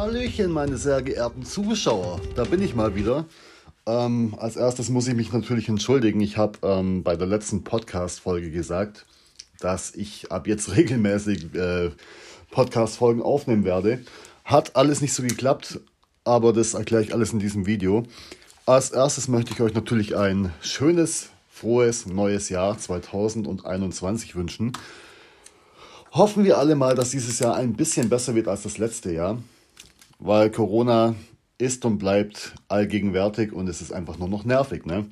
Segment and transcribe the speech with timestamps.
[0.00, 2.22] Hallöchen, meine sehr geehrten Zuschauer.
[2.34, 3.26] Da bin ich mal wieder.
[3.84, 6.22] Ähm, als erstes muss ich mich natürlich entschuldigen.
[6.22, 9.04] Ich habe ähm, bei der letzten Podcast-Folge gesagt,
[9.58, 11.90] dass ich ab jetzt regelmäßig äh,
[12.50, 14.00] Podcast-Folgen aufnehmen werde.
[14.42, 15.80] Hat alles nicht so geklappt,
[16.24, 18.04] aber das erkläre ich alles in diesem Video.
[18.64, 24.72] Als erstes möchte ich euch natürlich ein schönes, frohes neues Jahr 2021 wünschen.
[26.12, 29.36] Hoffen wir alle mal, dass dieses Jahr ein bisschen besser wird als das letzte Jahr
[30.20, 31.14] weil Corona
[31.58, 34.86] ist und bleibt allgegenwärtig und es ist einfach nur noch nervig.
[34.86, 35.06] Ne?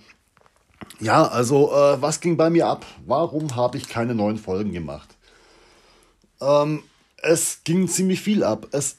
[1.00, 2.86] Ja, also äh, was ging bei mir ab?
[3.06, 5.16] Warum habe ich keine neuen Folgen gemacht?
[6.40, 6.82] Ähm,
[7.16, 8.68] es ging ziemlich viel ab.
[8.72, 8.98] Es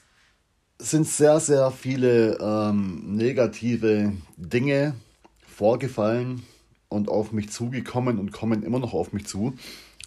[0.78, 4.94] sind sehr, sehr viele ähm, negative Dinge
[5.46, 6.42] vorgefallen
[6.88, 9.54] und auf mich zugekommen und kommen immer noch auf mich zu,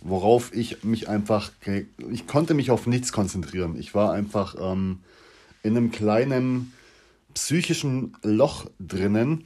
[0.01, 1.51] worauf ich mich einfach,
[2.11, 3.77] ich konnte mich auf nichts konzentrieren.
[3.77, 4.99] Ich war einfach ähm,
[5.63, 6.73] in einem kleinen
[7.33, 9.45] psychischen Loch drinnen,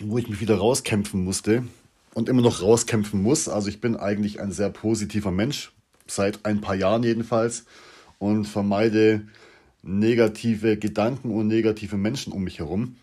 [0.00, 1.64] wo ich mich wieder rauskämpfen musste
[2.12, 3.48] und immer noch rauskämpfen muss.
[3.48, 5.72] Also ich bin eigentlich ein sehr positiver Mensch,
[6.06, 7.64] seit ein paar Jahren jedenfalls,
[8.18, 9.26] und vermeide
[9.82, 12.96] negative Gedanken und negative Menschen um mich herum.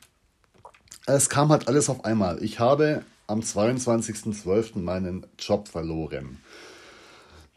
[1.05, 2.41] Es kam halt alles auf einmal.
[2.43, 4.79] Ich habe am 22.12.
[4.79, 6.37] meinen Job verloren.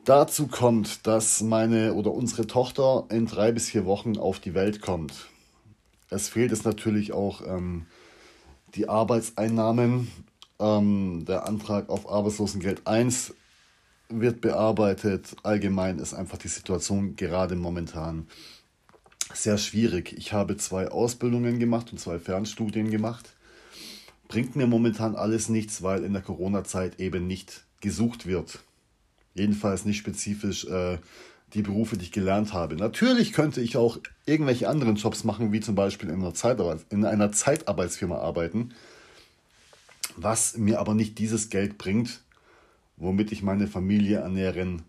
[0.05, 4.83] Dazu kommt, dass meine oder unsere Tochter in drei bis vier Wochen auf die Welt
[4.83, 5.29] kommt.
[6.11, 7.87] Es fehlt es natürlich auch ähm,
[8.75, 10.11] die Arbeitseinnahmen.
[10.59, 13.33] Ähm, der Antrag auf Arbeitslosengeld 1
[14.09, 15.37] wird bearbeitet.
[15.45, 18.27] Allgemein ist einfach die Situation gerade momentan
[19.33, 20.15] sehr schwierig.
[20.19, 23.37] Ich habe zwei Ausbildungen gemacht und zwei Fernstudien gemacht.
[24.27, 28.65] Bringt mir momentan alles nichts, weil in der Corona-Zeit eben nicht gesucht wird.
[29.35, 30.99] Jedenfalls nicht spezifisch äh,
[31.55, 32.77] die Berufe, die ich gelernt habe.
[32.77, 37.05] Natürlich könnte ich auch irgendwelche anderen Jobs machen, wie zum Beispiel in einer, Zeitarbeits in
[37.05, 38.75] einer Zeitarbeitsfirma arbeiten,
[40.17, 42.21] was mir aber nicht dieses Geld bringt,
[42.97, 44.83] womit ich meine Familie ernähren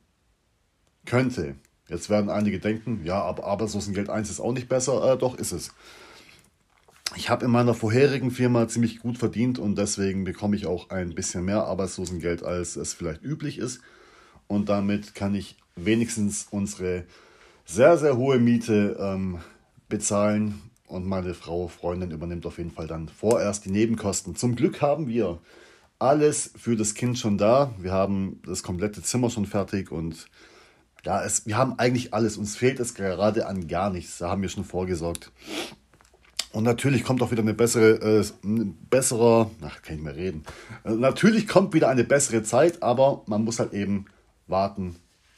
[1.06, 1.56] könnte.
[1.90, 5.14] Jetzt werden einige denken, ja, aber Arbeitslosengeld 1 ist auch nicht besser.
[5.14, 5.74] Äh, doch, ist es.
[7.16, 11.14] Ich habe in meiner vorherigen Firma ziemlich gut verdient und deswegen bekomme ich auch ein
[11.14, 13.82] bisschen mehr Arbeitslosengeld, als es vielleicht üblich ist
[14.48, 17.06] und damit kann ich wenigstens unsere
[17.66, 19.40] sehr, sehr hohe Miete ähm,
[19.90, 24.36] bezahlen und meine Frau, Freundin übernimmt auf jeden Fall dann vorerst die Nebenkosten.
[24.36, 25.40] Zum Glück haben wir
[26.00, 27.74] alles für das Kind schon da.
[27.80, 30.28] Wir haben das komplette Zimmer schon fertig und
[31.06, 32.38] ja, es, wir haben eigentlich alles.
[32.38, 34.18] Uns fehlt es gerade an gar nichts.
[34.20, 35.32] Da haben wir schon vorgesorgt.
[36.52, 40.44] Und natürlich kommt auch wieder eine bessere, äh, ein besserer, ach, kann ich mehr reden.
[40.84, 44.06] Äh, natürlich kommt wieder eine bessere Zeit, aber man muss halt eben
[44.48, 44.96] warten.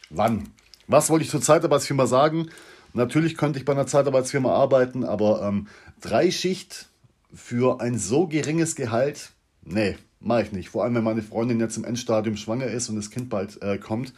[0.09, 0.49] Wann?
[0.87, 2.49] Was wollte ich zur Zeitarbeitsfirma sagen?
[2.93, 5.67] Natürlich könnte ich bei einer Zeitarbeitsfirma arbeiten, aber ähm,
[5.99, 6.87] drei Schicht
[7.33, 9.31] für ein so geringes Gehalt,
[9.63, 10.69] nee, mache ich nicht.
[10.69, 13.77] Vor allem, wenn meine Freundin jetzt im Endstadium schwanger ist und das Kind bald äh,
[13.77, 14.13] kommt,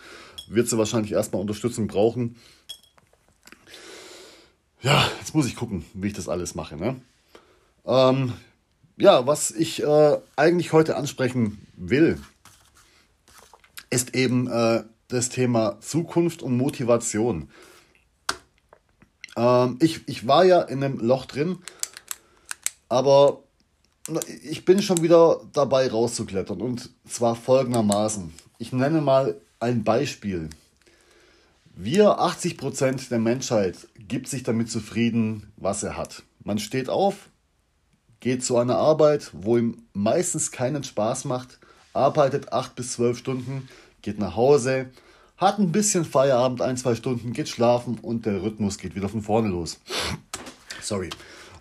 [0.47, 2.36] wird sie wahrscheinlich erstmal Unterstützung brauchen.
[4.81, 6.78] Ja, jetzt muss ich gucken, wie ich das alles mache.
[6.78, 6.96] Ne?
[7.86, 8.34] Ähm,
[8.97, 12.20] ja, was ich äh, eigentlich heute ansprechen will,
[13.90, 17.50] ist eben äh, das Thema Zukunft und Motivation.
[19.36, 21.59] Ähm, ich, ich war ja in einem Loch drin,
[22.90, 23.44] aber
[24.44, 28.34] ich bin schon wieder dabei rauszuklettern und zwar folgendermaßen.
[28.58, 30.50] Ich nenne mal ein Beispiel.
[31.76, 36.24] Wir, 80% der Menschheit, gibt sich damit zufrieden, was er hat.
[36.44, 37.30] Man steht auf,
[38.20, 41.59] geht zu einer Arbeit, wo ihm meistens keinen Spaß macht
[41.97, 43.68] arbeitet acht bis zwölf Stunden,
[44.02, 44.90] geht nach Hause,
[45.38, 49.22] hat ein bisschen Feierabend, ein, zwei Stunden, geht schlafen und der Rhythmus geht wieder von
[49.22, 49.80] vorne los.
[50.81, 51.09] Sorry.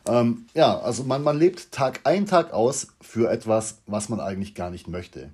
[0.09, 4.55] Ähm, ja, also man, man lebt Tag ein, Tag aus für etwas, was man eigentlich
[4.55, 5.31] gar nicht möchte.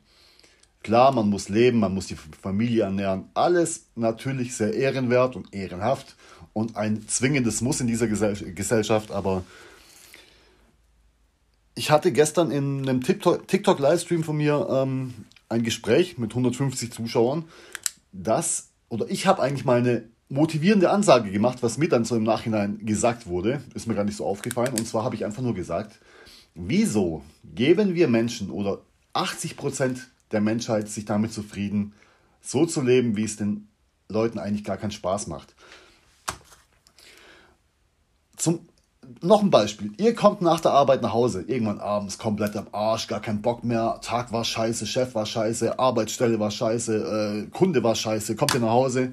[0.82, 6.16] Klar, man muss leben, man muss die Familie ernähren, alles natürlich sehr ehrenwert und ehrenhaft
[6.52, 9.44] und ein zwingendes Muss in dieser Gesellschaft, aber
[11.74, 15.14] ich hatte gestern in einem TikTok-Livestream von mir ähm,
[15.48, 17.44] ein Gespräch mit 150 Zuschauern,
[18.12, 22.24] dass, oder ich habe eigentlich mal eine motivierende Ansage gemacht, was mir dann so im
[22.24, 24.74] Nachhinein gesagt wurde, ist mir gar nicht so aufgefallen.
[24.74, 25.98] Und zwar habe ich einfach nur gesagt,
[26.54, 28.82] wieso geben wir Menschen oder
[29.14, 29.98] 80%
[30.30, 31.92] der Menschheit sich damit zufrieden,
[32.40, 33.68] so zu leben, wie es den
[34.08, 35.54] Leuten eigentlich gar keinen Spaß macht.
[38.36, 38.60] Zum
[39.20, 39.92] noch ein Beispiel.
[39.98, 43.64] Ihr kommt nach der Arbeit nach Hause, irgendwann abends komplett am Arsch, gar keinen Bock
[43.64, 43.98] mehr.
[44.02, 48.36] Tag war scheiße, Chef war scheiße, Arbeitsstelle war scheiße, äh, Kunde war scheiße.
[48.36, 49.12] Kommt ihr nach Hause,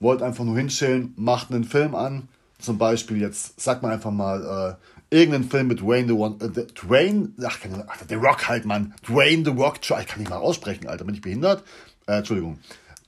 [0.00, 2.28] wollt einfach nur hinschillen, macht einen Film an,
[2.58, 4.78] zum Beispiel jetzt, sag mal einfach mal,
[5.10, 8.64] äh, irgendeinen Film mit Dwayne The One, äh, Dwayne, ach, keine, ach, The Rock halt,
[8.64, 8.94] Mann.
[9.06, 11.62] Dwayne The Rock, ich kann nicht mal aussprechen, Alter, bin ich behindert?
[12.06, 12.58] Äh, Entschuldigung.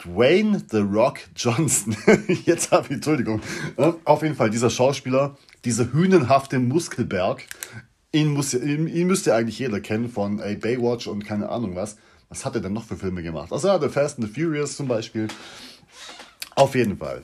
[0.04, 1.96] Dwayne The Rock Johnson.
[2.44, 3.40] Jetzt habe ich, Entschuldigung.
[3.76, 7.44] Äh, auf jeden Fall, dieser Schauspieler, dieser hünenhafte Muskelberg,
[8.12, 11.96] ihn, muss, ihn, ihn müsste eigentlich jeder kennen von ey, Baywatch und keine Ahnung was.
[12.28, 13.52] Was hat er denn noch für Filme gemacht?
[13.52, 15.28] Also ja, The Fast and the Furious zum Beispiel.
[16.54, 17.22] Auf jeden Fall.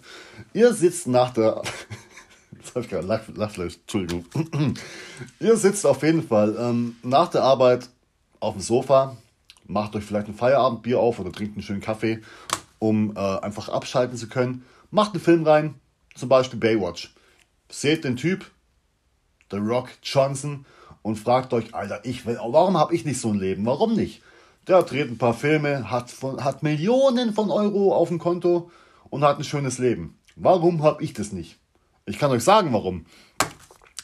[0.53, 1.63] Ihr sitzt nach der.
[2.53, 4.25] Jetzt habe ich gerade Lachfleisch, Entschuldigung.
[5.41, 7.89] Ihr sitzt auf jeden Fall ähm, nach der Arbeit
[8.41, 9.17] auf dem Sofa,
[9.67, 12.21] macht euch vielleicht ein Feierabendbier auf oder trinkt einen schönen Kaffee,
[12.79, 14.65] um äh, einfach abschalten zu können.
[14.91, 15.75] Macht einen Film rein,
[16.15, 17.15] zum Beispiel Baywatch.
[17.73, 18.51] Seht den Typ,
[19.51, 20.67] The Rock Johnson,
[21.01, 23.65] und fragt euch, Alter, ich will, warum habe ich nicht so ein Leben?
[23.65, 24.21] Warum nicht?
[24.69, 28.71] Der dreht ein paar Filme, hat, von, hat Millionen von Euro auf dem Konto
[29.09, 30.19] und hat ein schönes Leben.
[30.37, 31.59] Warum habe ich das nicht?
[32.05, 33.07] Ich kann euch sagen, warum.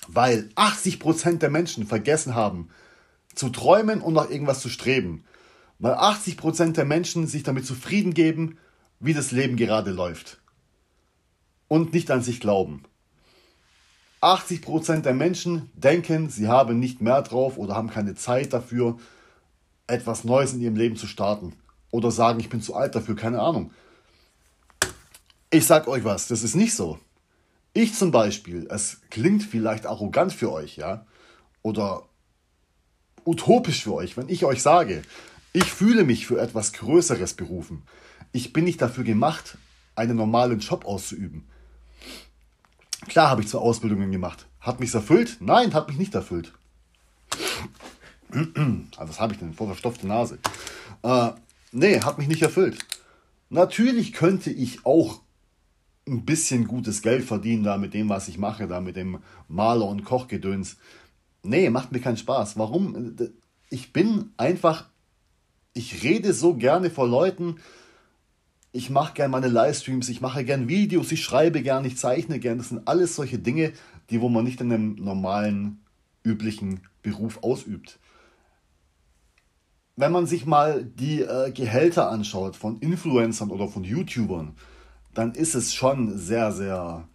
[0.08, 2.70] Weil 80% der Menschen vergessen haben,
[3.34, 5.24] zu träumen und nach irgendwas zu streben.
[5.78, 8.56] Weil 80% der Menschen sich damit zufrieden geben,
[8.98, 10.40] wie das Leben gerade läuft.
[11.68, 12.84] Und nicht an sich glauben.
[14.20, 18.98] 80% der Menschen denken, sie haben nicht mehr drauf oder haben keine Zeit dafür,
[19.86, 21.54] etwas Neues in ihrem Leben zu starten.
[21.90, 23.72] Oder sagen, ich bin zu alt dafür, keine Ahnung.
[25.50, 26.98] Ich sag euch was, das ist nicht so.
[27.72, 31.06] Ich zum Beispiel, es klingt vielleicht arrogant für euch, ja,
[31.62, 32.02] oder
[33.24, 35.02] utopisch für euch, wenn ich euch sage,
[35.52, 37.82] ich fühle mich für etwas Größeres berufen.
[38.32, 39.58] Ich bin nicht dafür gemacht,
[39.94, 41.48] einen normalen Job auszuüben.
[43.08, 44.46] Klar habe ich zwei Ausbildungen gemacht.
[44.60, 45.38] Hat mich erfüllt?
[45.40, 46.52] Nein, hat mich nicht erfüllt.
[48.30, 49.54] Also was habe ich denn?
[49.54, 50.38] Vor verstopfte Nase.
[51.02, 51.30] Äh,
[51.72, 52.78] nee, hat mich nicht erfüllt.
[53.48, 55.22] Natürlich könnte ich auch
[56.06, 59.18] ein bisschen gutes Geld verdienen da mit dem, was ich mache, da mit dem
[59.48, 60.76] Maler- und Kochgedöns.
[61.42, 62.58] Nee, macht mir keinen Spaß.
[62.58, 63.16] Warum?
[63.70, 64.86] Ich bin einfach,
[65.72, 67.56] ich rede so gerne vor Leuten,
[68.72, 72.58] ich mache gerne meine Livestreams, ich mache gerne Videos, ich schreibe gerne, ich zeichne gerne.
[72.58, 73.72] Das sind alles solche Dinge,
[74.10, 75.80] die wo man nicht in einem normalen,
[76.24, 77.98] üblichen Beruf ausübt.
[79.96, 84.54] Wenn man sich mal die äh, Gehälter anschaut von Influencern oder von YouTubern,
[85.14, 87.08] dann ist es schon sehr, sehr,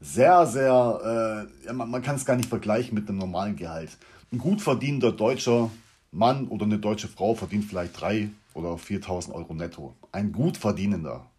[0.00, 3.98] sehr, sehr, äh, ja, man, man kann es gar nicht vergleichen mit einem normalen Gehalt.
[4.32, 5.70] Ein gut verdienender deutscher
[6.12, 9.96] Mann oder eine deutsche Frau verdient vielleicht 3.000 oder 4.000 Euro netto.
[10.12, 11.30] Ein gut verdienender.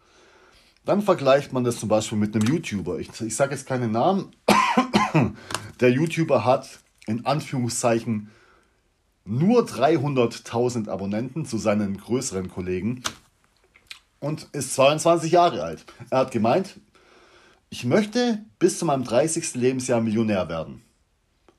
[0.86, 3.00] Dann vergleicht man das zum Beispiel mit einem YouTuber.
[3.00, 4.32] Ich, ich sage jetzt keinen Namen.
[5.80, 8.30] Der YouTuber hat in Anführungszeichen
[9.26, 13.04] nur 300.000 Abonnenten zu seinen größeren Kollegen
[14.20, 15.86] und ist 22 Jahre alt.
[16.10, 16.80] Er hat gemeint,
[17.70, 19.56] ich möchte bis zu meinem 30.
[19.56, 20.82] Lebensjahr Millionär werden.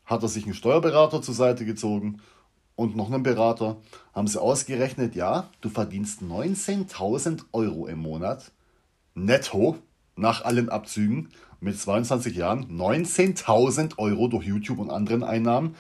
[0.05, 2.21] Hat er sich einen Steuerberater zur Seite gezogen
[2.81, 3.77] und noch einen Berater,
[4.15, 8.53] haben sie ausgerechnet, ja, du verdienst 19.000 Euro im Monat
[9.15, 9.77] netto
[10.17, 11.29] nach allen Abzügen
[11.61, 12.67] mit 22 Jahren.
[12.71, 15.75] 19.000 Euro durch YouTube und anderen Einnahmen.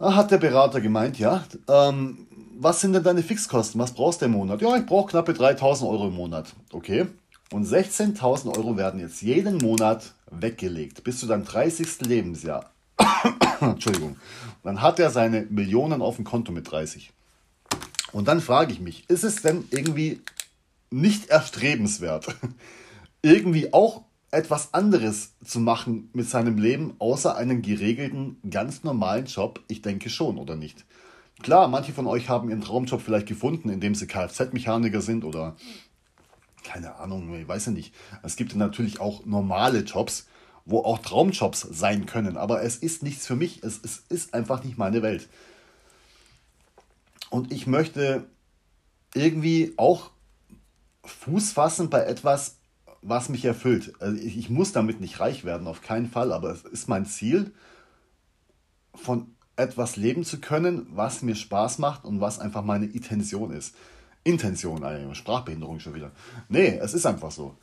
[0.00, 2.26] Hat der Berater gemeint, ja, ähm,
[2.58, 3.80] was sind denn deine Fixkosten?
[3.80, 4.60] Was brauchst du im Monat?
[4.60, 6.56] Ja, ich brauche knappe 3000 Euro im Monat.
[6.72, 7.06] Okay.
[7.52, 12.00] Und 16.000 Euro werden jetzt jeden Monat weggelegt bis zu deinem 30.
[12.00, 12.70] Lebensjahr.
[13.60, 14.16] Entschuldigung.
[14.62, 17.12] Dann hat er seine Millionen auf dem Konto mit 30.
[18.12, 20.20] Und dann frage ich mich, ist es denn irgendwie
[20.90, 22.34] nicht erstrebenswert,
[23.22, 24.02] irgendwie auch
[24.32, 29.60] etwas anderes zu machen mit seinem Leben, außer einen geregelten, ganz normalen Job?
[29.68, 30.84] Ich denke schon, oder nicht?
[31.42, 35.56] Klar, manche von euch haben ihren Traumjob vielleicht gefunden, indem sie Kfz-Mechaniker sind oder
[36.62, 37.94] keine Ahnung, ich weiß ja nicht.
[38.22, 40.28] Es gibt natürlich auch normale Jobs,
[40.64, 44.62] wo auch Traumjobs sein können, aber es ist nichts für mich, es, es ist einfach
[44.64, 45.28] nicht meine Welt.
[47.30, 48.26] Und ich möchte
[49.14, 50.10] irgendwie auch
[51.04, 52.58] Fuß fassen bei etwas,
[53.02, 53.94] was mich erfüllt.
[54.00, 57.06] Also ich, ich muss damit nicht reich werden, auf keinen Fall, aber es ist mein
[57.06, 57.52] Ziel,
[58.94, 63.74] von etwas leben zu können, was mir Spaß macht und was einfach meine Intention ist.
[64.24, 66.12] Intention, eine Sprachbehinderung schon wieder.
[66.48, 67.56] Nee, es ist einfach so.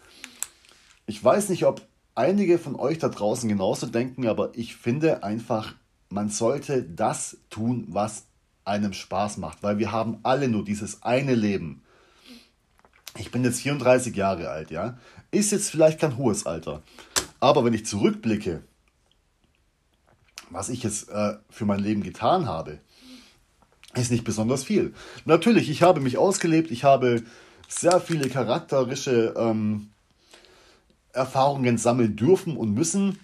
[1.06, 1.82] Ich weiß nicht, ob
[2.18, 5.76] einige von euch da draußen genauso denken, aber ich finde einfach,
[6.10, 8.26] man sollte das tun, was
[8.66, 11.84] einem Spaß macht, weil wir haben alle nur dieses eine Leben.
[13.18, 14.98] Ich bin jetzt 34 Jahre alt, ja.
[15.32, 16.84] Ist jetzt vielleicht kein hohes Alter.
[17.40, 18.64] Aber wenn ich zurückblicke,
[20.50, 22.80] was ich jetzt äh, für mein Leben getan habe,
[23.96, 24.94] ist nicht besonders viel.
[25.26, 27.24] Natürlich, ich habe mich ausgelebt, ich habe
[27.68, 29.90] sehr viele charakterische ähm,
[31.14, 33.20] Erfahrungen sammeln dürfen und müssen.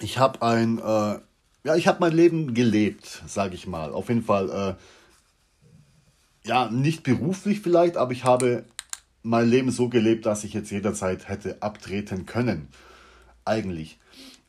[0.00, 1.18] Ich habe ein, äh,
[1.64, 3.92] ja, ich habe mein Leben gelebt, sage ich mal.
[3.92, 4.76] Auf jeden Fall,
[6.44, 8.64] äh, ja, nicht beruflich vielleicht, aber ich habe
[9.22, 12.68] mein Leben so gelebt, dass ich jetzt jederzeit hätte abtreten können.
[13.44, 13.98] Eigentlich.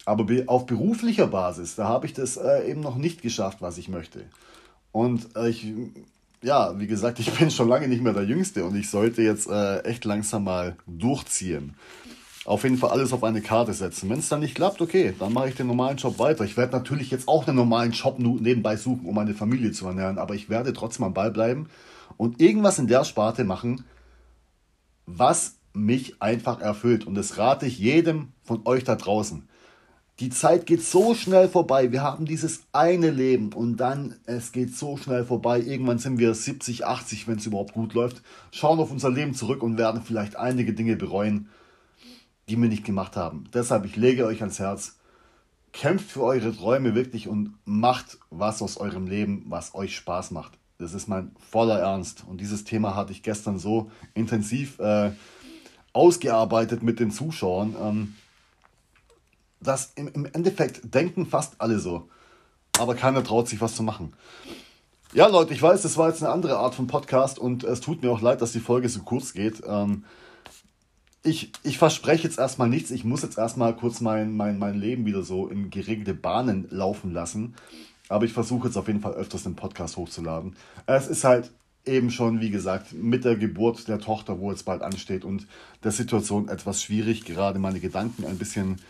[0.05, 3.89] Aber auf beruflicher Basis, da habe ich das äh, eben noch nicht geschafft, was ich
[3.89, 4.25] möchte.
[4.91, 5.67] Und äh, ich,
[6.41, 9.47] ja, wie gesagt, ich bin schon lange nicht mehr der Jüngste und ich sollte jetzt
[9.47, 11.75] äh, echt langsam mal durchziehen.
[12.49, 14.09] Auf jeden Fall alles auf eine Karte setzen.
[14.09, 16.45] Wenn es dann nicht klappt, okay, dann mache ich den normalen Job weiter.
[16.45, 20.17] Ich werde natürlich jetzt auch einen normalen Job nebenbei suchen, um meine Familie zu ernähren,
[20.17, 21.69] aber ich werde trotzdem am Ball bleiben
[22.17, 23.83] und irgendwas in der Sparte machen,
[25.05, 27.05] was mich einfach erfüllt.
[27.05, 29.47] Und das rate ich jedem von euch da draußen.
[30.19, 31.91] Die Zeit geht so schnell vorbei.
[31.91, 35.61] Wir haben dieses eine Leben und dann, es geht so schnell vorbei.
[35.61, 39.61] Irgendwann sind wir 70, 80, wenn es überhaupt gut läuft, schauen auf unser Leben zurück
[39.61, 41.47] und werden vielleicht einige Dinge bereuen,
[42.49, 43.45] die wir nicht gemacht haben.
[43.53, 44.97] Deshalb, ich lege euch ans Herz,
[45.71, 50.53] kämpft für eure Träume wirklich und macht was aus eurem Leben, was euch Spaß macht.
[50.79, 52.23] Das ist mein voller Ernst.
[52.27, 55.11] Und dieses Thema hatte ich gestern so intensiv äh,
[55.93, 57.75] ausgearbeitet mit den Zuschauern.
[57.81, 58.15] Ähm,
[59.61, 62.09] dass im, im Endeffekt denken fast alle so.
[62.77, 64.13] Aber keiner traut sich was zu machen.
[65.13, 68.01] Ja, Leute, ich weiß, das war jetzt eine andere Art von Podcast und es tut
[68.01, 69.61] mir auch leid, dass die Folge so kurz geht.
[69.67, 70.05] Ähm,
[71.29, 72.91] ich, ich verspreche jetzt erstmal nichts.
[72.91, 77.13] Ich muss jetzt erstmal kurz mein, mein, mein Leben wieder so in geregelte Bahnen laufen
[77.13, 77.53] lassen.
[78.09, 80.55] Aber ich versuche jetzt auf jeden Fall öfters den Podcast hochzuladen.
[80.87, 81.51] Es ist halt
[81.85, 85.47] eben schon, wie gesagt, mit der Geburt der Tochter, wo jetzt bald ansteht und
[85.83, 88.81] der Situation etwas schwierig, gerade meine Gedanken ein bisschen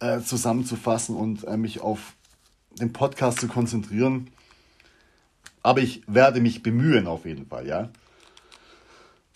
[0.00, 2.14] äh, zusammenzufassen und äh, mich auf
[2.80, 4.28] den Podcast zu konzentrieren.
[5.62, 7.90] Aber ich werde mich bemühen auf jeden Fall, ja.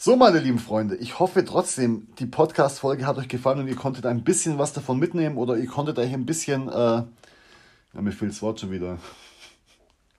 [0.04, 4.04] So, meine lieben Freunde, ich hoffe trotzdem, die Podcast-Folge hat euch gefallen und ihr konntet
[4.04, 7.06] ein bisschen was davon mitnehmen oder ihr konntet euch ein bisschen, äh, ja,
[7.94, 8.98] mir fehlt das Wort schon wieder.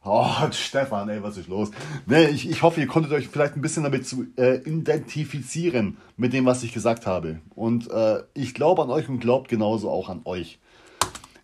[0.04, 1.70] Oh, Stefan, ey, was ist los?
[2.08, 6.34] Nee, ich, ich hoffe, ihr konntet euch vielleicht ein bisschen damit zu äh, identifizieren mit
[6.34, 7.39] dem, was ich gesagt habe.
[7.54, 10.60] Und äh, ich glaube an euch und glaubt genauso auch an euch.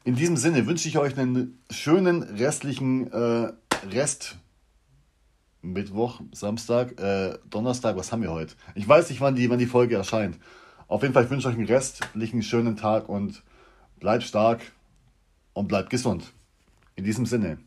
[0.04, 3.52] In diesem Sinne wünsche ich euch einen schönen restlichen äh,
[3.92, 4.38] Rest.
[5.62, 8.56] Mittwoch, Samstag, äh, Donnerstag, was haben wir heute?
[8.76, 10.40] Ich weiß nicht, wann die, wann die Folge erscheint.
[10.88, 13.44] Auf jeden Fall, ich wünsche euch einen restlichen schönen Tag und
[14.00, 14.62] bleibt stark
[15.54, 16.34] und bleibt gesund.
[16.96, 17.60] In diesem Sinne.